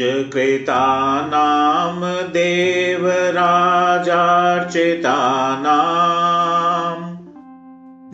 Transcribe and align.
देवराजार्चितानाम् 2.39 3.73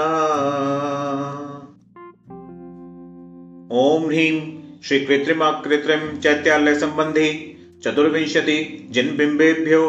ह्रीं 4.15 4.35
श्रीकृत्रिमाकृत्रिं 4.83 6.01
चैत्यालयसम्बन्धि 6.17 7.29
चतुर्विंशति 7.83 8.88
जिन्बिम्बेभ्यो 8.91 9.81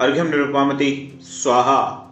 अर्घ्यं 0.00 0.24
निरुपामति। 0.24 0.90
स्वाहा 1.22 2.05